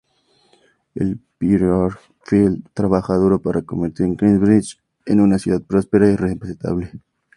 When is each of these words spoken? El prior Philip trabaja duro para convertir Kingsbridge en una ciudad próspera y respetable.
El 0.95 1.19
prior 1.37 1.99
Philip 2.25 2.65
trabaja 2.73 3.13
duro 3.17 3.39
para 3.39 3.61
convertir 3.61 4.17
Kingsbridge 4.17 4.81
en 5.05 5.19
una 5.21 5.37
ciudad 5.37 5.61
próspera 5.61 6.09
y 6.09 6.15
respetable. 6.15 6.91